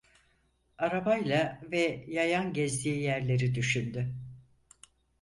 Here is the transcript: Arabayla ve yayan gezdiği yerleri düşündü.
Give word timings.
Arabayla 0.77 1.61
ve 1.71 2.05
yayan 2.07 2.53
gezdiği 2.53 3.01
yerleri 3.01 3.55
düşündü. 3.55 4.15